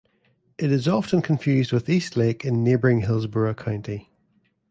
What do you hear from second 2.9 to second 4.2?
Hillsborough County.